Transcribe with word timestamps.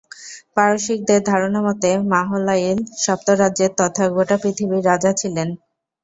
পারসিকদের 0.55 1.19
ধারণা 1.23 1.59
মতে, 1.67 1.89
মাহলাঈল 2.11 2.77
সপ্তরাজ্যের 3.03 3.71
তথা 3.79 4.03
গোটা 4.15 4.35
পৃথিবীর 4.43 4.87
রাজা 4.89 5.11
ছিলেন। 5.21 5.47